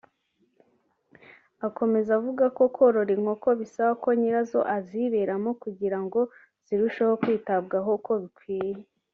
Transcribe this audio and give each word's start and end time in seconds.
Akomeza 1.67 2.11
avuga 2.19 2.45
ko 2.57 2.63
korora 2.75 3.11
inkoko 3.17 3.47
bisaba 3.59 3.91
ko 4.03 4.09
nyirazo 4.19 4.59
aziberamo 4.77 5.49
kugirango 5.61 6.19
zirusheho 6.65 7.13
kwitabwaho 7.21 7.89
uko 7.99 8.13
bikwiye 8.23 8.81